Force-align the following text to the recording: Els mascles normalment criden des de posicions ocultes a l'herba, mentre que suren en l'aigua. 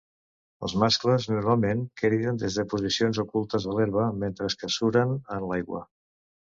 Els 0.67 0.73
mascles 0.83 1.27
normalment 1.33 1.83
criden 2.03 2.41
des 2.45 2.59
de 2.61 2.67
posicions 2.73 3.21
ocultes 3.27 3.69
a 3.73 3.77
l'herba, 3.77 4.09
mentre 4.27 4.53
que 4.63 4.75
suren 4.81 5.19
en 5.39 5.49
l'aigua. 5.53 5.89